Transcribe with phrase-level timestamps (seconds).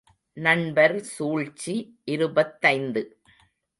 [0.37, 1.75] நண்பர் சூழ்ச்சி
[2.05, 3.03] இருபத்தைந்து.